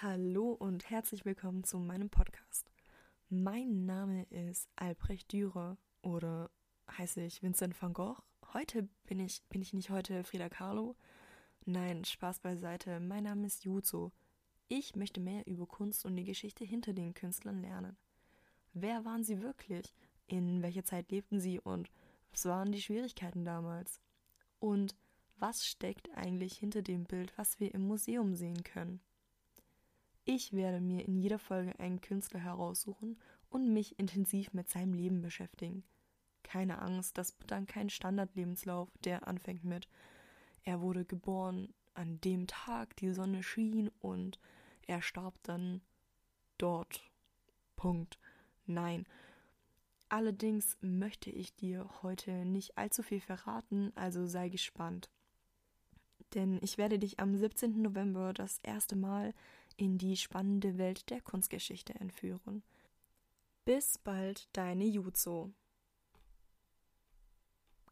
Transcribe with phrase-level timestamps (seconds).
[0.00, 2.70] Hallo und herzlich willkommen zu meinem Podcast.
[3.30, 6.52] Mein Name ist Albrecht Dürer oder
[6.96, 8.22] heiße ich Vincent van Gogh.
[8.52, 10.94] Heute bin ich, bin ich nicht heute Frida Kahlo?
[11.64, 13.00] Nein, Spaß beiseite.
[13.00, 14.12] Mein Name ist Juzo.
[14.68, 17.96] Ich möchte mehr über Kunst und die Geschichte hinter den Künstlern lernen.
[18.74, 19.96] Wer waren sie wirklich?
[20.28, 21.90] In welcher Zeit lebten sie und
[22.30, 24.00] was waren die Schwierigkeiten damals?
[24.60, 24.94] Und
[25.40, 29.00] was steckt eigentlich hinter dem Bild, was wir im Museum sehen können?
[30.30, 33.18] Ich werde mir in jeder Folge einen Künstler heraussuchen
[33.48, 35.84] und mich intensiv mit seinem Leben beschäftigen.
[36.42, 39.88] Keine Angst, das wird dann kein Standardlebenslauf, der anfängt mit
[40.68, 44.38] er wurde geboren an dem Tag, die Sonne schien und
[44.86, 45.80] er starb dann
[46.58, 47.10] dort.
[47.74, 48.18] Punkt.
[48.66, 49.06] Nein.
[50.10, 55.08] Allerdings möchte ich dir heute nicht allzu viel verraten, also sei gespannt.
[56.34, 57.80] Denn ich werde dich am 17.
[57.80, 59.32] November das erste Mal
[59.78, 62.62] in die spannende Welt der Kunstgeschichte entführen.
[63.64, 65.52] Bis bald, deine Juzo.